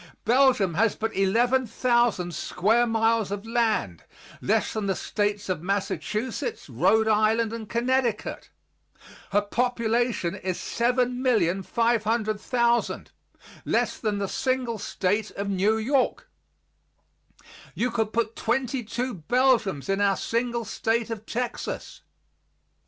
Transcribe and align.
Belgium 0.25 0.73
has 0.73 0.95
but 0.95 1.15
11,000 1.15 2.33
square 2.33 2.87
miles 2.87 3.31
of 3.31 3.45
land, 3.45 4.01
less 4.41 4.73
than 4.73 4.87
the 4.87 4.95
States 4.95 5.47
of 5.47 5.61
Massachusetts, 5.61 6.67
Rhode 6.67 7.07
Island 7.07 7.53
and 7.53 7.69
Connecticut. 7.69 8.49
Her 9.29 9.43
population 9.43 10.33
is 10.33 10.57
7,500,000, 10.57 13.09
less 13.63 13.99
than 13.99 14.17
the 14.17 14.27
single 14.27 14.79
State 14.79 15.29
of 15.37 15.49
New 15.51 15.77
York. 15.77 16.27
You 17.75 17.91
could 17.91 18.11
put 18.11 18.35
twenty 18.35 18.83
two 18.83 19.13
Belgiums 19.13 19.87
in 19.87 20.01
our 20.01 20.17
single 20.17 20.65
State 20.65 21.11
of 21.11 21.27
Texas. 21.27 22.01